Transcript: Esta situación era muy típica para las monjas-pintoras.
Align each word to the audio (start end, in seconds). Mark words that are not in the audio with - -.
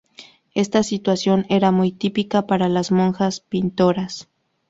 Esta 0.55 0.81
situación 0.81 1.45
era 1.47 1.69
muy 1.69 1.91
típica 1.91 2.47
para 2.47 2.69
las 2.69 2.91
monjas-pintoras. 2.91 4.27